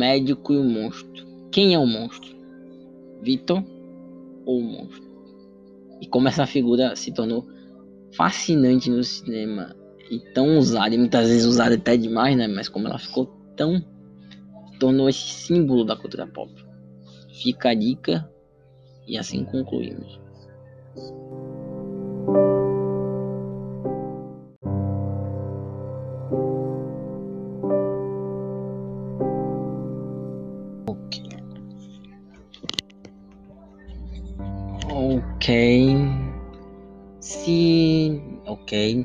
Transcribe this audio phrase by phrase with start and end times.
[0.00, 1.26] médico e o monstro.
[1.52, 2.34] Quem é o monstro?
[3.22, 3.62] Vitor
[4.46, 5.10] ou o monstro?
[6.00, 7.46] E como essa figura se tornou
[8.16, 9.76] fascinante no cinema
[10.10, 12.48] e tão usada, e muitas vezes usada até demais, né?
[12.48, 13.26] Mas como ela ficou
[13.56, 13.84] tão.
[14.78, 16.50] tornou esse símbolo da cultura pop.
[17.42, 18.28] Fica a dica
[19.06, 20.18] e assim concluímos.
[37.20, 38.22] Se.
[38.46, 39.04] Ok.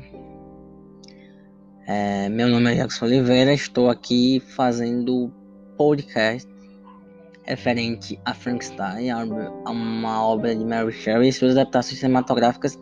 [1.88, 5.32] É, meu nome é Jackson Oliveira, estou aqui fazendo
[5.76, 6.48] podcast
[7.42, 9.12] referente a Frankenstein,
[9.66, 12.78] uma obra de Mary Shelley e suas adaptações cinematográficas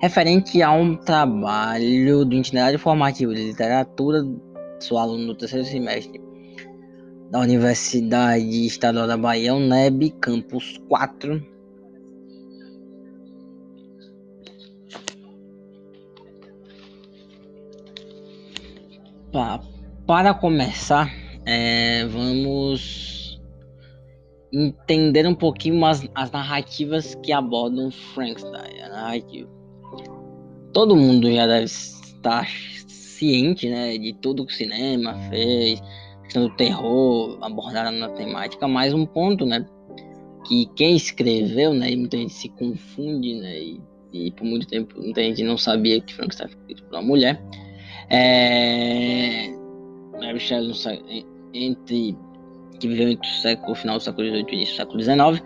[0.00, 4.26] referente a um trabalho do itinerário formativo de literatura
[4.80, 6.20] sou aluno do terceiro semestre
[7.30, 11.53] da Universidade Estadual da Bahia, UNEB, campus 4,
[20.06, 21.12] para começar,
[21.44, 23.40] é, vamos
[24.52, 28.78] entender um pouquinho mais as narrativas que abordam Frankenstein.
[28.88, 29.50] Narrativa.
[30.72, 32.48] Todo mundo já deve estar
[32.86, 35.82] ciente né, de tudo que o cinema fez,
[36.22, 39.66] questão do terror, abordaram na temática, mais um ponto, né?
[40.46, 43.80] Que quem escreveu, né, e muita gente se confunde, né, e,
[44.12, 47.42] e por muito tempo muita gente não sabia que Frankenstein foi escrito por uma mulher
[48.10, 49.54] é,
[51.54, 52.16] entre
[52.78, 55.42] que viveu entre o século final do século XVIII e início do século XIX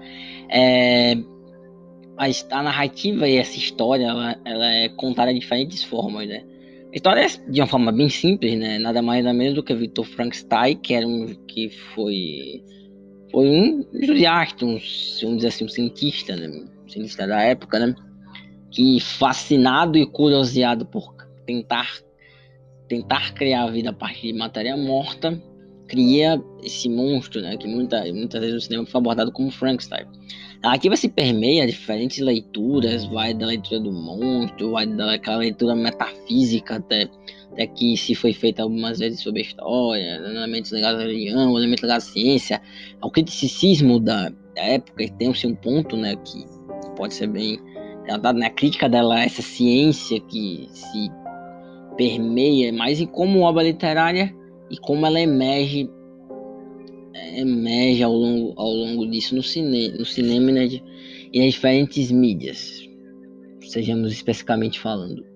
[0.48, 1.12] é,
[2.16, 6.44] a, a, narrativa e essa história ela, ela, é contada de diferentes formas né?
[6.90, 8.78] A história é de uma forma bem simples né?
[8.78, 12.64] Nada mais nada menos do que Victor Frankenstein que era um que foi
[13.30, 14.80] foi um entusiasta um,
[15.20, 16.48] vamos dizer assim um cientista né?
[16.48, 17.94] Um cientista da época né?
[18.70, 21.14] Que fascinado e curioseado por
[21.46, 21.88] tentar
[22.88, 25.40] tentar criar a vida a partir de matéria morta,
[25.88, 30.06] cria esse monstro, né, que muita, muitas vezes no cinema foi abordado como Frankenstein.
[30.62, 37.08] Aqui você permeia diferentes leituras, vai da leitura do monstro, vai daquela leitura metafísica até,
[37.52, 41.82] até que se foi feita algumas vezes sobre a história, elementos ligados à religião, elementos
[41.82, 42.60] ligados à ciência,
[43.00, 46.44] ao criticismo da, da época, e tem-se um ponto, né, que
[46.96, 47.60] pode ser bem
[48.04, 51.08] tratado, né, a crítica dela a essa ciência que se
[51.98, 54.34] permeia mais em como obra literária
[54.70, 55.90] e como ela emerge
[57.36, 60.68] emerge ao longo, ao longo disso no, cine, no cinema né,
[61.32, 62.88] e nas diferentes mídias,
[63.60, 65.26] sejamos especificamente falando.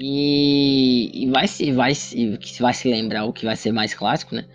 [0.00, 3.94] E, e, vai se vai se que vai se lembrar o que vai ser mais
[3.94, 4.46] clássico, né?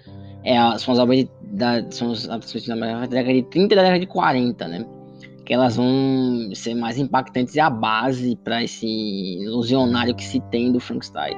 [0.43, 3.75] É a, são as obras de, da, são as adaptações da década de 30 e
[3.75, 4.85] da década de 40, né?
[5.47, 10.73] Que elas vão ser mais impactantes e a base para esse ilusionário que se tem
[10.73, 11.37] do Frankenstein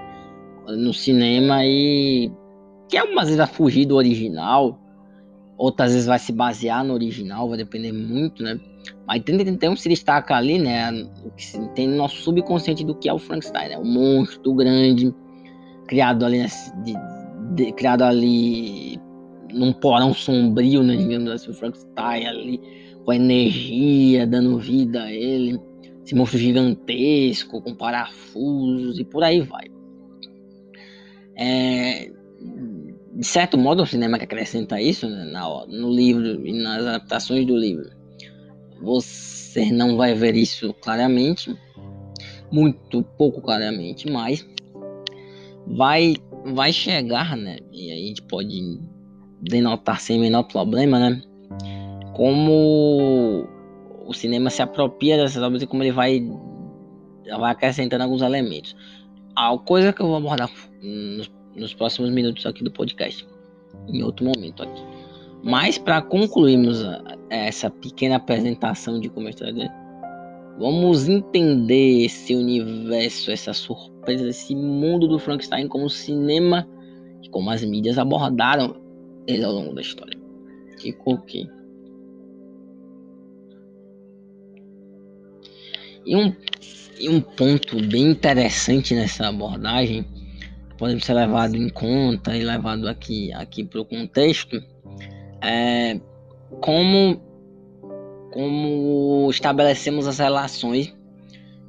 [0.67, 2.31] no cinema e
[2.89, 4.79] que algumas vezes vai fugir do original,
[5.55, 8.59] outras vezes vai se basear no original, vai depender muito, né?
[9.05, 10.89] Mas 3031 se destaca ali, né?
[11.75, 13.77] Tem no nosso subconsciente do que é o Frankenstein, né?
[13.77, 15.13] O monstro grande,
[15.87, 16.43] criado ali,
[16.83, 16.95] de,
[17.53, 18.99] de, criado ali
[19.53, 20.95] num porão sombrio, né?
[20.95, 25.59] Digamos assim, o Frankenstein ali com energia, dando vida a ele,
[26.05, 29.65] esse monstro gigantesco, com parafusos e por aí vai.
[31.35, 32.11] É,
[33.15, 37.47] de certo modo, o cinema que acrescenta isso né, na, no livro e nas adaptações
[37.47, 37.89] do livro.
[38.79, 41.57] Você não vai ver isso claramente,
[42.51, 44.47] muito pouco claramente, mas
[45.65, 46.13] vai,
[46.53, 47.57] vai chegar, né?
[47.73, 48.79] E a gente pode
[49.41, 51.23] denotar sem menor problema, né?
[52.19, 53.47] Como
[54.05, 56.21] o cinema se apropria dessas obras e como ele vai,
[57.25, 58.75] vai acrescentando alguns elementos.
[59.37, 60.51] A coisa que eu vou abordar
[60.83, 63.25] nos, nos próximos minutos aqui do podcast,
[63.87, 64.83] em outro momento aqui.
[65.41, 66.83] Mas para concluirmos
[67.29, 69.73] essa pequena apresentação de como a história
[70.59, 76.67] vamos entender esse universo, essa surpresa, esse mundo do Frankenstein como o cinema
[77.23, 78.75] e como as mídias abordaram
[79.25, 80.19] ele ao longo da história.
[80.81, 81.47] Ficou aqui.
[86.05, 86.35] E um,
[86.99, 90.05] e um ponto bem interessante nessa abordagem,
[90.77, 94.61] pode ser levado em conta e levado aqui, aqui para o contexto,
[95.41, 95.99] é
[96.61, 97.21] como,
[98.31, 100.95] como estabelecemos as relações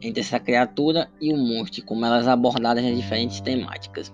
[0.01, 4.13] entre essa criatura e o monstro, como elas abordadas nas diferentes temáticas.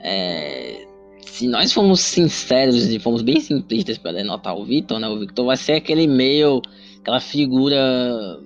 [0.00, 0.86] É,
[1.24, 5.08] se nós formos sinceros e formos bem simplistas para denotar o Victor, né?
[5.08, 6.60] O Victor vai ser aquele meio,
[7.00, 8.38] aquela figura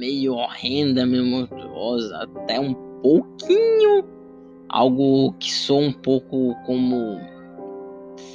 [0.00, 4.02] meio horrenda, meio monstruosa, até um pouquinho
[4.70, 7.20] algo que soa um pouco como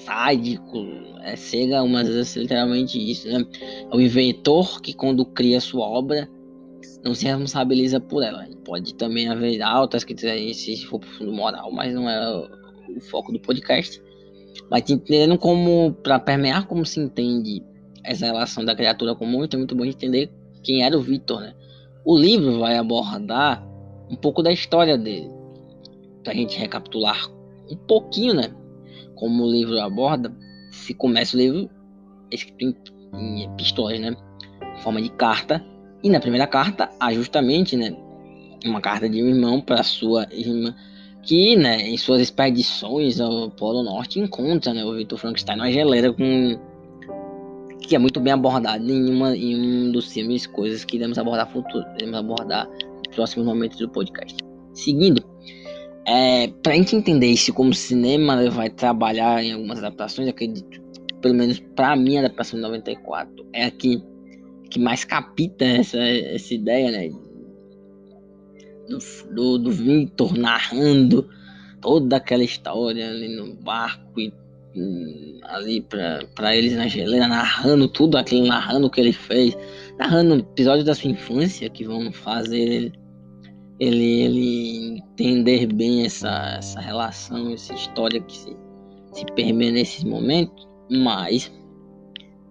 [0.05, 0.77] sádico,
[1.23, 3.43] é, chega umas vezes literalmente isso, né?
[3.91, 6.29] É o inventor que quando cria sua obra
[7.03, 8.47] não se responsabiliza por ela.
[8.63, 12.47] Pode também haver altas críticas se for pro fundo moral, mas não é
[12.95, 14.01] o foco do podcast.
[14.69, 17.63] Mas entendendo como, para permear como se entende
[18.03, 20.31] essa relação da criatura com o monstro, é muito bom entender
[20.65, 21.53] quem era o Victor, né?
[22.03, 23.65] O livro vai abordar
[24.09, 25.29] um pouco da história dele,
[26.23, 27.29] pra gente recapitular
[27.69, 28.51] um pouquinho, né?
[29.15, 30.35] Como o livro aborda,
[30.71, 31.69] se começa o livro
[32.31, 34.17] escrito em, em né?
[34.75, 35.63] Em forma de carta.
[36.03, 37.95] E na primeira carta há justamente, né?
[38.65, 40.75] Uma carta de um irmão para sua irmã
[41.21, 46.13] que, né, em suas expedições ao Polo Norte encontra, né, o Victor Frankenstein numa geleira
[46.13, 46.59] com
[47.81, 51.51] que é muito bem abordado em, uma, em um dos filmes, coisas que iremos abordar
[51.51, 54.37] futuro, iremos abordar nos próximos momentos do podcast.
[54.73, 55.23] Seguindo,
[56.05, 60.81] é, para a gente entender isso como o cinema vai trabalhar em algumas adaptações, acredito,
[61.21, 64.03] pelo menos para mim a adaptação de 94 é a que,
[64.69, 67.09] que mais capita essa, essa ideia, né,
[68.87, 68.99] do,
[69.33, 71.27] do, do Victor narrando
[71.81, 74.33] toda aquela história ali no barco e
[75.43, 79.57] ali para eles na geleira, narrando tudo aquilo, narrando o que ele fez,
[79.97, 82.93] narrando episódios da sua infância que vão fazer ele,
[83.79, 88.55] ele, ele entender bem essa, essa relação, essa história que se,
[89.13, 91.51] se permeia nesses momentos, mas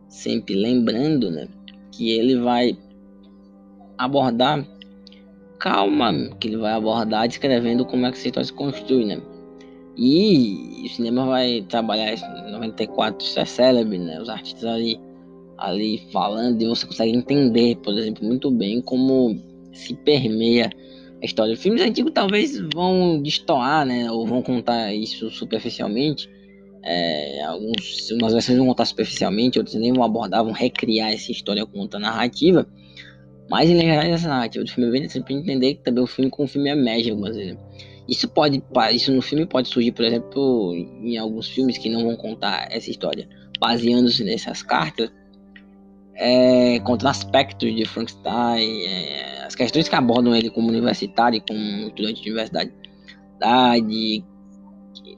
[0.09, 1.49] sempre lembrando né,
[1.93, 2.77] que ele vai
[3.99, 4.67] abordar
[5.59, 9.23] calma que ele vai abordar descrevendo como é que a história se constitui, né?
[9.97, 14.21] E o cinema vai trabalhar isso em 94, isso é célebre, né?
[14.21, 15.01] Os artistas ali,
[15.57, 19.41] ali falando e você consegue entender, por exemplo, muito bem como
[19.73, 20.71] se permeia
[21.23, 21.57] a história.
[21.57, 24.11] Filmes antigos talvez vão destoar, né?
[24.11, 26.29] Ou vão contar isso superficialmente.
[26.83, 31.65] É, alguns, umas versões vão contar superficialmente, outras nem vão abordar, vão recriar essa história
[31.65, 32.67] com outra narrativa.
[33.49, 36.31] Mas em geral essa narrativa do filme é bem sempre entender que também o filme
[36.31, 37.59] com o filme emerge algumas vezes.
[38.09, 38.63] Isso pode,
[38.93, 42.91] isso no filme pode surgir, por exemplo, em alguns filmes que não vão contar essa
[42.91, 43.29] história,
[43.59, 45.11] baseando-se nessas cartas,
[46.17, 52.23] é, contra aspectos de Frankenstein, é, as questões que abordam ele como universitário, como estudante
[52.23, 52.73] de universidade,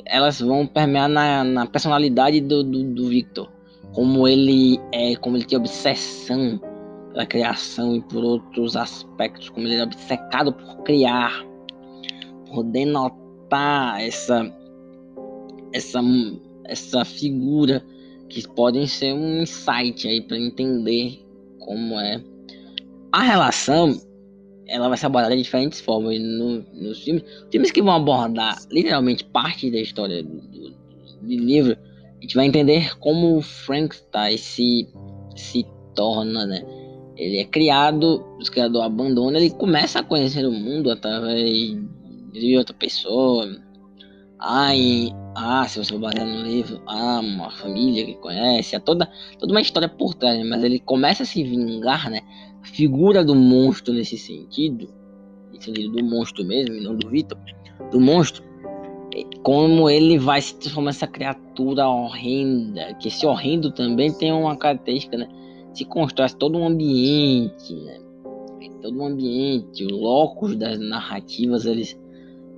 [0.06, 3.50] elas vão permear na, na personalidade do, do, do Victor,
[3.92, 6.60] como ele é, como ele tem obsessão
[7.12, 11.44] pela criação e por outros aspectos, como ele é obcecado por criar,
[12.46, 14.52] por denotar essa
[15.72, 16.00] essa
[16.64, 17.84] essa figura
[18.28, 21.24] que podem ser um insight aí para entender
[21.60, 22.22] como é.
[23.12, 24.00] A relação
[24.66, 27.22] ela vai ser abordada de diferentes formas no, nos filmes.
[27.52, 31.76] Filmes que vão abordar literalmente parte da história do, do, do livro
[32.18, 34.88] a gente vai entender como o Frankenstein se
[35.34, 36.64] se torna né?
[37.16, 41.74] Ele é criado, o criador abandona, ele começa a conhecer o mundo através
[42.38, 43.46] de outra pessoa.
[44.74, 49.10] E, ah, se você for basear no livro, ah, uma família que conhece, é toda,
[49.38, 50.44] toda uma história por trás, né?
[50.44, 52.20] mas ele começa a se vingar, né?
[52.62, 54.88] A figura do monstro nesse sentido,
[55.52, 57.38] nesse sentido do monstro mesmo, e não do Vitor,
[57.90, 58.44] do monstro,
[59.14, 64.56] é como ele vai se transformar nessa criatura horrenda, que esse horrendo também tem uma
[64.56, 65.28] característica, né?
[65.72, 67.98] se constrói todo um ambiente, né?
[68.82, 71.98] todo um ambiente, os locos das narrativas eles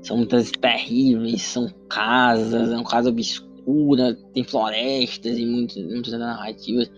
[0.09, 6.91] são muitas terríveis, são casas, é uma casa obscura, tem florestas e muitas, muitas narrativas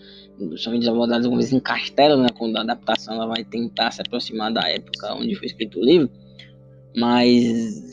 [0.56, 2.28] são abordadas algumas em castelo, né?
[2.38, 6.08] Quando a adaptação ela vai tentar se aproximar da época onde foi escrito o livro,
[6.96, 7.90] mas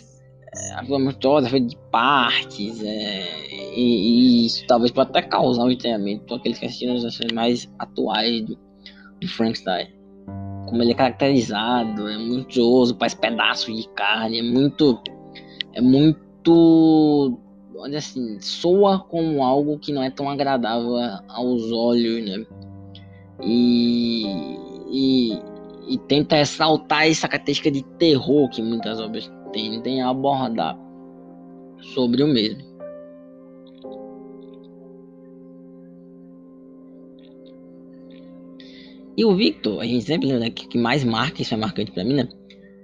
[0.55, 5.63] é, a vida monstruosa feita de partes, é, e, e, isso talvez pode até causar
[5.63, 8.55] um estranhamento para aqueles que assistiram as versões mais atuais do,
[9.19, 9.96] do Frankenstein.
[10.67, 15.01] Como ele é caracterizado, é muito oso, faz pedaços de carne, é muito.
[15.73, 17.37] É muito.
[17.75, 20.97] Olha assim, soa como algo que não é tão agradável
[21.29, 22.45] aos olhos, né?
[23.41, 24.25] E,
[24.91, 25.39] e,
[25.87, 30.77] e tenta ressaltar essa característica de terror que muitas obras tentem abordar
[31.93, 32.66] sobre o mesmo.
[39.17, 41.91] E o Victor, a gente sempre lembra né, que, que mais marca, isso é marcante
[41.91, 42.29] pra mim, né?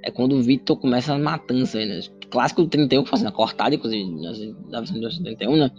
[0.01, 2.01] É quando o Victor começa a matança, né?
[2.31, 5.71] Clássico do 31, fazendo a cortada, inclusive, da versão do 31, né?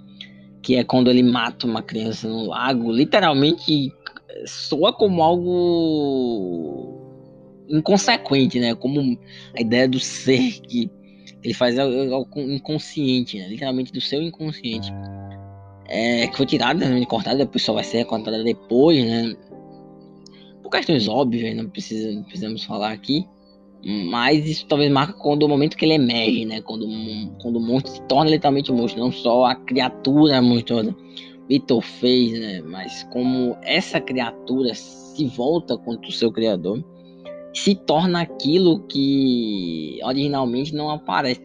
[0.63, 3.93] Que é quando ele mata uma criança no lago, literalmente
[4.47, 7.01] soa como algo
[7.69, 8.75] inconsequente, né?
[8.77, 9.19] Como
[9.57, 10.89] a ideia do ser que
[11.43, 13.49] ele faz algo inconsciente, né?
[13.49, 14.93] Literalmente do seu inconsciente.
[15.87, 17.05] É, que foi tirada, né?
[17.05, 19.37] cortada, depois só vai ser recortada depois, né?
[20.75, 23.25] Questões óbvias, não, precisa, precisamos falar aqui.
[24.11, 26.61] Mas isso talvez marca quando o momento que ele emerge, né?
[26.63, 26.87] Quando,
[27.41, 30.97] quando o monstro se torna literalmente um monstro, não só a criatura monstruosa.
[31.49, 32.63] Vitor fez, né?
[32.63, 36.83] Mas como essa criatura se volta contra o seu criador,
[37.53, 41.41] se torna aquilo que originalmente não aparece.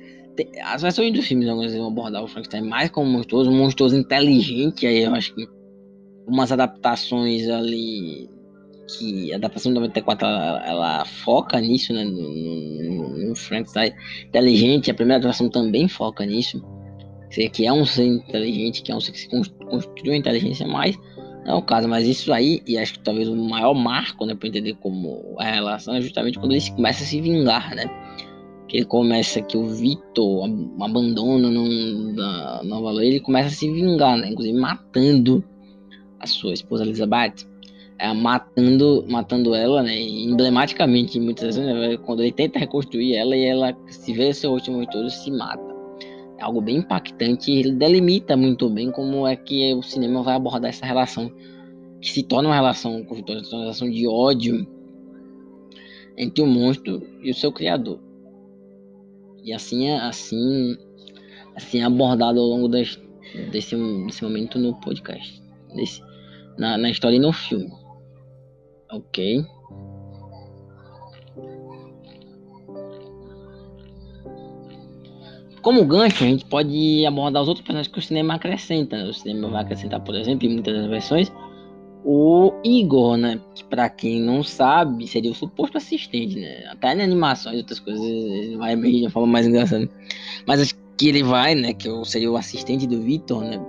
[0.63, 4.87] As versões dos filmes algumas vão abordar o Frankenstein mais como monstruoso, um monstruoso inteligente,
[4.87, 5.45] aí eu acho que
[6.25, 8.29] umas adaptações ali
[8.97, 12.03] que a adaptação de 94 ela, ela foca nisso, né?
[12.03, 13.93] No, no, no Frankenstein
[14.25, 16.63] inteligente, a primeira adaptação também foca nisso.
[17.29, 20.97] Que é um ser inteligente, que é um ser que se construiu inteligência mais.
[21.45, 24.35] Não é o caso, mas isso aí, e acho que talvez o maior marco, né,
[24.35, 27.85] para entender como é a relação, é justamente quando ele começa a se vingar, né?
[28.67, 30.49] Que ele começa que o Vitor
[30.81, 34.29] abandona no, da Nova Lei, ele começa a se vingar, né?
[34.29, 35.43] Inclusive matando
[36.19, 37.47] a sua esposa Elizabeth
[37.99, 39.99] é, matando, matando ela, né?
[39.99, 41.97] Emblematicamente, muitas vezes, né?
[41.97, 45.69] quando ele tenta reconstruir ela e ela se vê seu último todo se mata.
[46.37, 50.35] É algo bem impactante e ele delimita muito bem como é que o cinema vai
[50.35, 51.29] abordar essa relação,
[52.01, 54.65] que se torna uma relação uma relação de ódio
[56.17, 57.99] entre o monstro e o seu criador.
[59.43, 60.77] E assim, é, assim,
[61.53, 62.97] assim é abordado ao longo das,
[63.51, 63.75] desse,
[64.05, 65.41] desse momento no podcast,
[65.75, 66.01] desse,
[66.57, 67.69] na, na história e no filme.
[68.91, 69.45] Ok.
[75.61, 78.95] Como gancho, a gente pode abordar os outros personagens que o cinema acrescenta.
[79.05, 81.31] O cinema vai acrescentar, por exemplo, em muitas das versões,
[82.03, 83.39] o Igor, né?
[83.53, 86.65] Que pra quem não sabe, seria o suposto assistente, né?
[86.71, 89.89] Até em animações e outras coisas, ele vai bem de uma forma mais engraçada.
[90.47, 91.73] Mas acho que ele vai, né?
[91.73, 93.59] Que seria o assistente do Victor, né?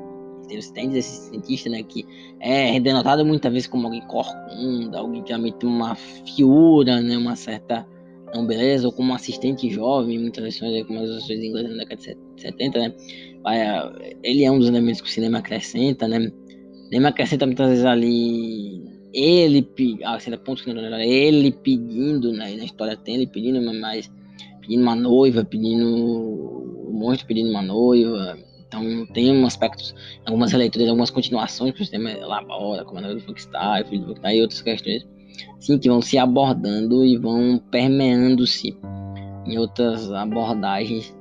[0.72, 2.06] Tem esse cientista, né, que
[2.40, 7.36] é denotado muitas vezes como alguém corcunda, alguém que realmente tem uma fiura, né, uma
[7.36, 7.86] certa
[8.34, 12.00] não beleza, ou como um assistente jovem, muitas versões, como as versões inglesas na década
[12.36, 12.94] de 70, né,
[14.22, 17.84] ele é um dos elementos que o cinema acrescenta, né, o cinema acrescenta muitas vezes
[17.84, 19.62] ali ele,
[20.44, 24.10] pontos que não ele pedindo, né, na história tem ele pedindo, mas
[24.60, 28.38] pedindo uma noiva, pedindo o monstro pedindo uma noiva,
[28.70, 29.92] então tem um aspectos,
[30.24, 34.40] algumas releituras, algumas continuações que o sistema elabora, como a do Funkstyle, Filho do e
[34.40, 35.04] outras questões,
[35.58, 38.78] sim, que vão se abordando e vão permeando-se
[39.44, 41.12] em outras abordagens.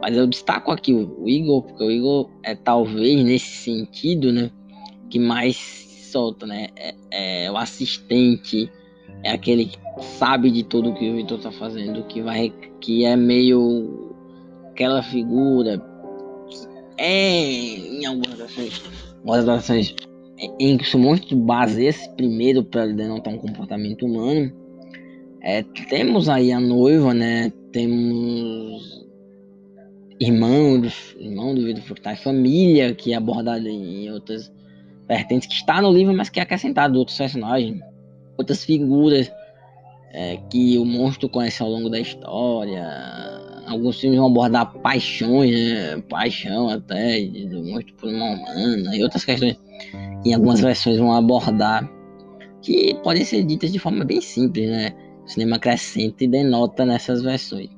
[0.00, 4.50] Mas eu destaco aqui o Igor, porque o Igor é talvez nesse sentido, né,
[5.10, 5.56] que mais
[6.10, 6.94] solta, né, é,
[7.44, 8.72] é o assistente,
[9.22, 12.50] é aquele que sabe de tudo que o Vitor tá fazendo, que vai,
[12.80, 14.16] que é meio
[14.70, 15.91] aquela figura
[17.02, 18.82] é em algumas ações,
[19.18, 19.94] algumas ações
[20.58, 24.52] em que muito base esse primeiro para denotar um comportamento humano.
[25.40, 27.52] É, temos aí a noiva, né?
[27.72, 29.04] Temos
[30.20, 34.52] irmãos, irmão do Vitor Fructar, família que é abordada em outras
[35.08, 37.80] vertentes que está no livro, mas que é acrescentado outros personagens,
[38.38, 39.32] outras figuras
[40.12, 42.86] é, que o monstro conhece ao longo da história,
[43.72, 46.02] alguns filmes vão abordar paixões, né?
[46.08, 49.58] paixão até, do monstro por uma humana e outras questões
[50.22, 51.90] que algumas versões vão abordar
[52.60, 54.92] que podem ser ditas de forma bem simples, né?
[55.24, 57.68] O cinema acrescenta e denota nessas versões.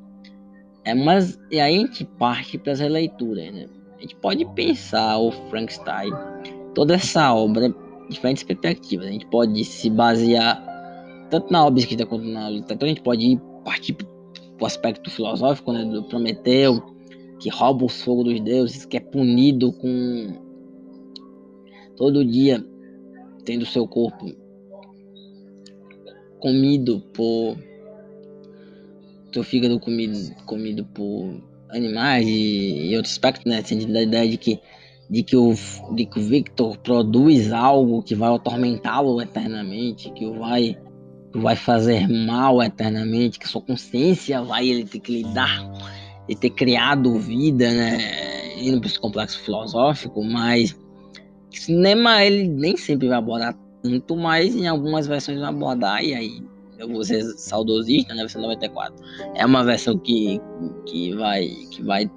[0.85, 3.67] É, mas e aí a gente parte para as releituras, né?
[3.97, 6.13] A gente pode pensar o Frankenstein,
[6.75, 7.75] toda essa obra,
[8.11, 9.07] diferentes perspectivas.
[9.07, 10.63] A gente pode se basear
[11.31, 13.97] tanto na obra escrita quanto na literatura, a gente pode partir
[14.65, 16.81] o aspecto filosófico né, do Prometeu,
[17.39, 20.43] que rouba o fogo dos deuses, que é punido com
[21.97, 22.65] todo dia
[23.45, 24.35] tendo seu corpo
[26.41, 27.57] comido por
[29.33, 33.63] seu fígado comido, comido por animais e, e outros aspectos, né?
[33.63, 34.61] Sentindo da ideia de que
[35.11, 35.55] de que o
[35.95, 40.79] de que o Victor produz algo que vai atormentá-lo eternamente, que o vai
[41.35, 45.65] vai fazer mal eternamente, que sua consciência vai ele ter que lidar
[46.29, 48.59] e ter criado vida, né?
[48.59, 50.73] Indo para esse complexo filosófico, mas
[51.53, 56.15] o cinema ele nem sempre vai abordar muito mais em algumas versões vão abordar, e
[56.15, 56.43] aí
[56.79, 58.95] eu vou ser saudosista, né, versão 94.
[59.35, 60.41] É uma versão que,
[60.87, 62.11] que vai que vai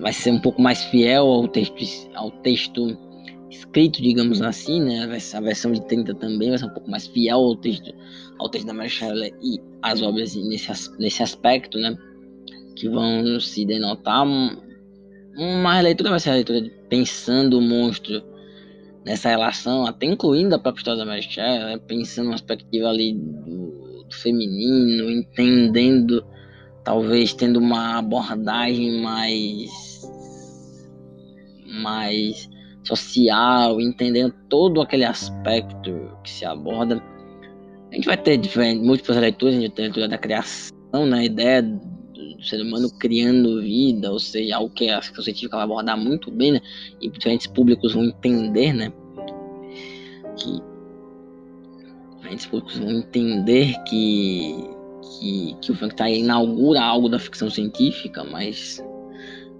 [0.00, 2.98] vai ser um pouco mais fiel ao texto ao texto
[3.54, 5.04] escrito, digamos assim, né?
[5.04, 7.92] A versão de 30 também vai ser um pouco mais fiel ao texto
[8.38, 8.90] ao texto da Mary
[9.42, 11.96] e as obras nesse, nesse aspecto, né?
[12.76, 14.26] Que vão se denotar
[15.36, 18.22] uma leitura vai ser a leitura de pensando o monstro
[19.04, 21.78] nessa relação, até incluindo a própria história da Mary né?
[21.86, 26.24] pensando uma perspectiva ali do, do feminino, entendendo,
[26.82, 30.02] talvez tendo uma abordagem mais
[31.66, 32.48] mais
[32.84, 37.02] social, entendendo todo aquele aspecto que se aborda.
[37.90, 38.40] A gente vai ter
[38.76, 41.18] múltiplas leituras, a gente ter a leitura da criação, né?
[41.18, 45.64] a ideia do ser humano criando vida, ou seja, algo que a ficção científica vai
[45.64, 46.60] abordar muito bem, né?
[47.00, 48.92] E diferentes públicos vão entender, né?
[50.36, 50.60] Que
[52.16, 54.74] diferentes públicos vão entender que
[55.20, 58.82] que, que o Frankenstein inaugura algo da ficção científica, mas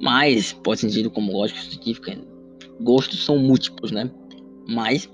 [0.01, 2.17] mas pode ser entendido como lógica científica.
[2.81, 4.11] Gostos são múltiplos, né?
[4.69, 5.09] Mas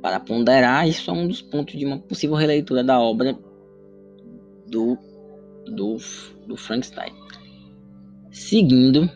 [0.00, 3.38] para ponderar, isso é um dos pontos de uma possível releitura da obra
[4.66, 4.98] do
[5.66, 5.96] do,
[6.46, 7.12] do Frankenstein.
[8.30, 9.08] Seguindo.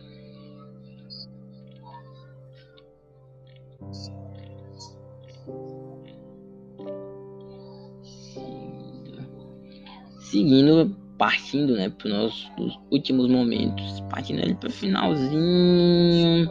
[10.21, 16.49] Seguindo, partindo, né, para os nossos últimos momentos, partindo ali para o finalzinho,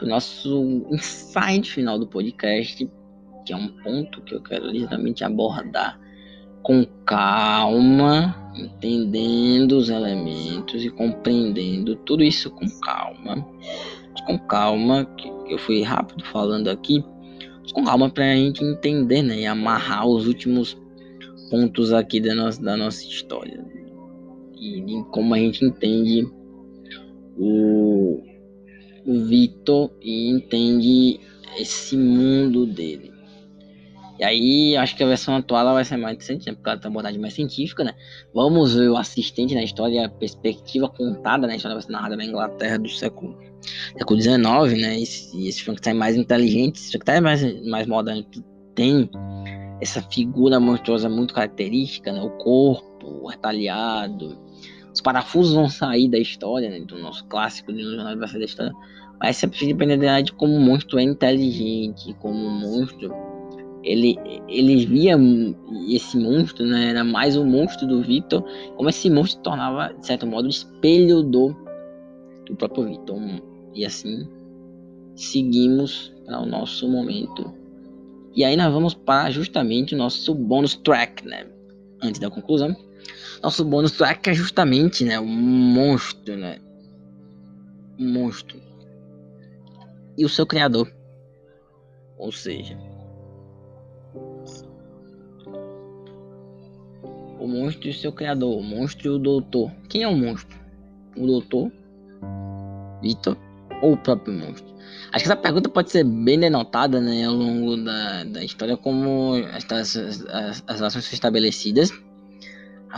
[0.00, 2.90] para o nosso insight final do podcast,
[3.44, 6.00] que é um ponto que eu quero literalmente abordar
[6.62, 13.46] com calma, entendendo os elementos e compreendendo tudo isso com calma.
[14.26, 17.04] Com calma, que eu fui rápido falando aqui,
[17.74, 20.78] com calma para a gente entender né, e amarrar os últimos
[21.50, 23.64] pontos aqui da nossa, da nossa história
[24.58, 26.26] e de como a gente entende
[27.36, 28.29] o
[29.06, 31.20] Vitor e entende
[31.58, 33.10] esse mundo dele.
[34.20, 36.52] E aí, acho que a versão atual ela vai ser mais interessante, né?
[36.52, 37.94] Porque ela tem uma abordagem mais científica, né?
[38.34, 42.26] Vamos ver o assistente na história, a perspectiva contada na história vai ser narrada na
[42.26, 43.38] Inglaterra do século,
[43.96, 44.38] século XIX,
[44.78, 45.00] né?
[45.00, 48.22] Esse, esse Frankenstein mais inteligente, esse Frankenstein mais, mais moderno,
[48.74, 49.08] tem
[49.80, 52.20] essa figura monstruosa muito característica, né?
[52.20, 54.38] O corpo retalhado,
[54.92, 56.80] os parafusos vão sair da história, né?
[56.80, 58.72] Do nosso clássico de jornal vai sair da história.
[59.20, 63.14] Mas você precisa depender de como o monstro é inteligente, como o monstro
[63.82, 65.16] ele, ele via
[65.88, 66.90] esse monstro, né?
[66.90, 68.44] Era mais um monstro do Victor,
[68.76, 71.54] como esse monstro se tornava, de certo modo, espelho do,
[72.46, 73.18] do próprio Victor.
[73.74, 74.28] E assim
[75.14, 77.52] seguimos para o nosso momento.
[78.34, 81.46] E aí nós vamos para justamente o nosso bônus track, né?
[82.02, 82.74] Antes da conclusão.
[83.42, 85.18] Nosso bônus track é justamente, né?
[85.18, 86.58] O monstro, né?
[87.98, 88.60] O monstro.
[90.16, 90.90] E o seu criador.
[92.18, 92.76] Ou seja,
[97.38, 99.72] o monstro e seu criador, o monstro e o doutor.
[99.88, 100.58] Quem é o monstro?
[101.16, 101.72] O doutor,
[103.02, 103.36] Vitor
[103.82, 104.70] ou o próprio monstro?
[105.12, 109.34] Acho que essa pergunta pode ser bem denotada né, ao longo da, da história, como
[109.52, 110.24] as, as,
[110.66, 112.09] as relações estabelecidas, a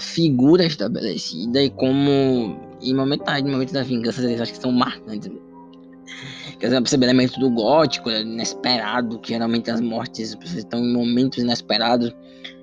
[0.00, 5.30] figura estabelecida e como em momentos, em momentos da vingança eles acho que são marcantes.
[6.58, 11.38] Quer dizer, perceber elementos do gótico, né, inesperado, que geralmente as mortes estão em momentos
[11.38, 12.14] inesperados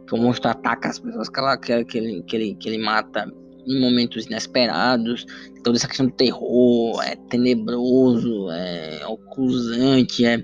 [0.09, 2.77] que o monstro ataca as pessoas que, ela, que, que, ele, que, ele, que ele
[2.79, 3.31] mata
[3.67, 5.25] em momentos inesperados.
[5.63, 10.43] Toda essa questão do terror é tenebroso, é ocusante, é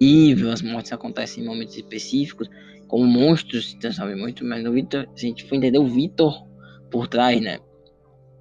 [0.00, 0.52] horrível.
[0.52, 2.48] As mortes acontecem em momentos específicos,
[2.92, 4.44] como monstros se transformam muito.
[4.44, 6.46] Mas no Victor, se a gente for entender o Victor
[6.90, 7.58] por trás, né?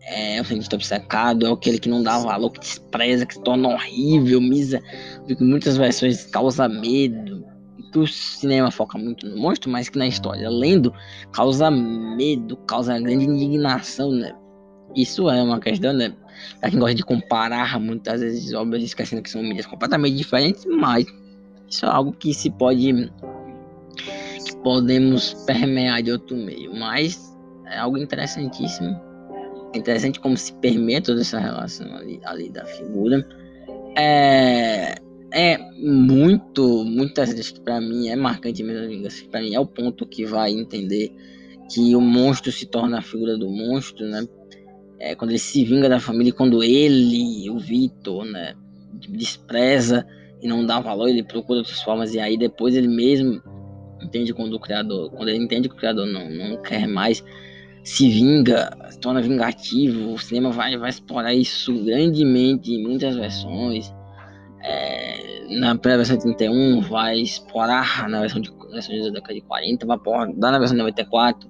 [0.03, 3.69] É o cientista obcecado, é aquele que não dá valor, que despreza, que se torna
[3.69, 4.81] horrível, misa.
[5.39, 7.45] Muitas versões causa medo,
[7.93, 10.93] que o cinema foca muito no monstro, mas que na história, lendo,
[11.31, 14.33] causa medo, causa grande indignação, né?
[14.95, 16.13] Isso é uma questão, né?
[16.59, 21.05] Pra quem gosta de comparar muitas vezes obras esquecendo que são mídias completamente diferentes, mas
[21.69, 23.09] isso é algo que se pode.
[24.63, 26.73] Podemos permear de outro meio.
[26.75, 28.99] Mas é algo interessantíssimo.
[29.73, 33.27] É interessante como se permeia toda essa relação ali, ali da figura.
[33.97, 34.95] É
[35.33, 39.23] é muito, muitas vezes que para mim é marcante mesmo a vingança.
[39.31, 41.09] Para mim é o ponto que vai entender
[41.71, 44.27] que o monstro se torna a figura do monstro, né?
[44.99, 48.53] É, quando ele se vinga da família, quando ele, o Vitor, né,
[49.09, 50.05] despreza
[50.41, 53.41] e não dá valor, ele procura outras formas e aí depois ele mesmo
[54.03, 57.23] entende quando o criador, quando ele entende que o criador não, não quer mais,
[57.83, 63.93] se vinga, se torna vingativo, o cinema vai, vai explorar isso grandemente em muitas versões.
[64.63, 69.85] É, na versão de 31 vai explorar na versão de, versão da década de 40,
[69.85, 71.49] vai abordar na versão de 94,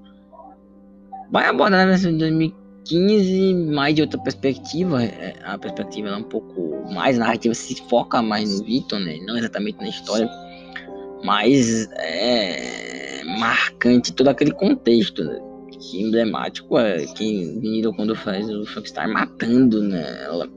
[1.30, 6.24] vai abordar na versão de 2015 mais de outra perspectiva, é, a perspectiva é um
[6.24, 10.30] pouco mais narrativa, se foca mais no Victor, né, não exatamente na história
[11.24, 15.40] mas é marcante todo aquele contexto, né?
[15.72, 20.24] Que emblemático é que Vinilo quando faz o Frankenstein matando, né?
[20.24, 20.48] Ela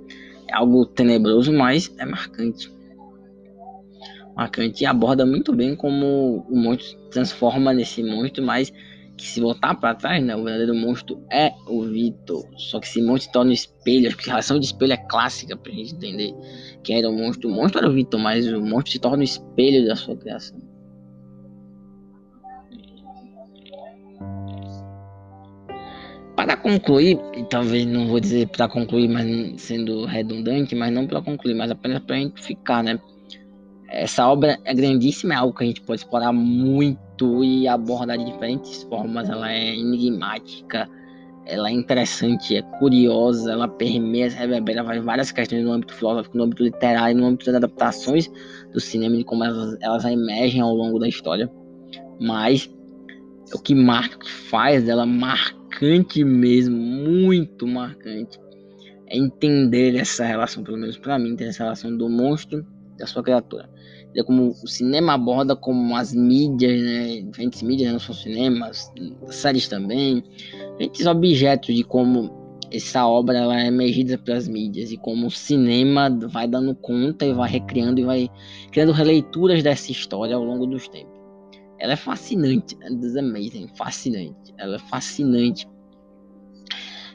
[0.48, 2.72] é algo tenebroso, mas é marcante.
[4.36, 8.72] Marcante e aborda muito bem como o monstro transforma nesse monstro, mas
[9.16, 12.44] que se voltar para trás, né, o verdadeiro monstro é o Vitor.
[12.56, 15.94] Só que monstro se torna um espelho, a relação de espelho é clássica pra gente
[15.94, 16.34] entender
[16.82, 17.48] quem era o monstro.
[17.48, 20.58] O monstro era o Vitor, mas o monstro se torna o espelho da sua criação.
[26.36, 31.22] Para concluir, e talvez não vou dizer para concluir, mas sendo redundante, mas não para
[31.22, 32.98] concluir, mas apenas para a gente ficar, né?
[33.96, 38.24] Essa obra é grandíssima, é algo que a gente pode explorar muito e abordar de
[38.24, 39.30] diferentes formas.
[39.30, 40.90] Ela é enigmática,
[41.46, 46.64] ela é interessante, é curiosa, ela permeia, reverbera várias questões no âmbito filosófico, no âmbito
[46.64, 48.28] literário, no âmbito das adaptações
[48.72, 51.48] do cinema, de como elas, elas emergem ao longo da história.
[52.20, 52.68] Mas
[53.54, 58.40] o que marca, o que faz dela marcante mesmo, muito marcante,
[59.06, 63.68] é entender essa relação, pelo menos para mim, essa relação do monstro da sua criatura.
[64.16, 68.92] É como o cinema aborda como as mídias, né, diferentes mídias, né, não só cinemas,
[69.30, 70.22] séries também,
[70.72, 72.30] diferentes objetos de como
[72.70, 77.32] essa obra ela é emergida pelas mídias e como o cinema vai dando conta e
[77.32, 78.30] vai recriando e vai
[78.70, 81.14] criando releituras dessa história ao longo dos tempos.
[81.78, 84.54] Ela é fascinante, é amazing, fascinante.
[84.56, 85.68] Ela é fascinante.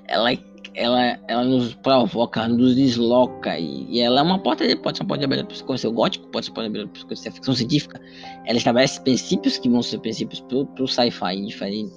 [0.05, 0.37] Ela é
[0.73, 5.03] ela, ela nos provoca, nos desloca e, e ela é uma porta de pode ser
[5.03, 7.32] uma porta de abertura para o gótico, pode ser uma porta de abertura para a
[7.32, 8.01] ficção científica.
[8.45, 11.45] Ela estabelece princípios que vão ser princípios para o sci-fi em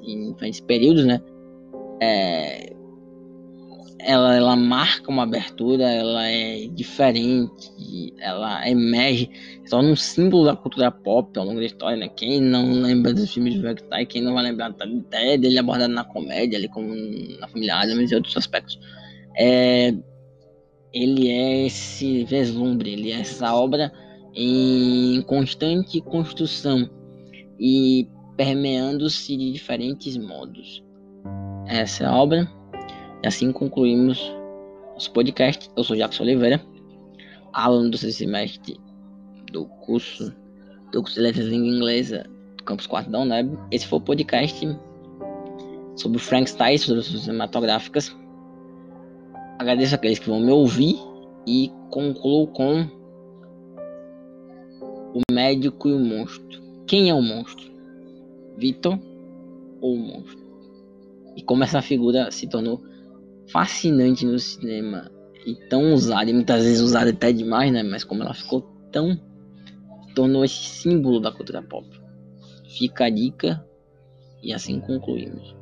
[0.03, 1.21] em diferentes períodos, né?
[2.01, 2.73] É,
[4.05, 9.31] ela, ela marca uma abertura, ela é diferente, ela emerge,
[9.65, 12.09] se torna um símbolo da cultura pop ao longo da história, né?
[12.09, 16.05] Quem não lembra dos filmes de Vertai, quem não vai lembrar até dele abordado na
[16.05, 16.95] comédia, ali como
[17.39, 18.79] na família Adams e outros aspectos.
[19.37, 19.95] É,
[20.93, 23.93] ele é esse vislumbre, ele é essa obra
[24.35, 26.89] em constante construção
[27.59, 30.83] e permeando-se de diferentes modos.
[31.67, 32.62] Essa é obra
[33.29, 34.21] assim concluímos
[34.95, 35.71] nosso podcast.
[35.77, 36.61] Eu sou Jackson Oliveira,
[37.53, 38.81] aluno do sexto semestre
[39.51, 40.35] do curso
[40.91, 43.57] do curso de Letras Língua Inglesa do Campus 4 da UNEB.
[43.71, 44.69] Esse foi o podcast
[45.97, 48.15] sobre Frankenstein, sobre as cinematográficas.
[49.59, 50.97] Agradeço aqueles que vão me ouvir
[51.47, 52.87] e concluo com
[55.15, 56.63] o médico e o monstro.
[56.87, 57.71] Quem é o monstro?
[58.57, 58.99] Vitor
[59.81, 60.43] ou o monstro?
[61.37, 62.83] E como essa figura se tornou
[63.53, 65.11] fascinante no cinema
[65.47, 67.83] e tão usada, e muitas vezes usada até demais, né?
[67.83, 69.19] Mas como ela ficou tão.
[70.15, 71.87] tornou esse símbolo da cultura pop.
[72.69, 73.65] Fica a dica
[74.43, 75.55] e assim concluímos.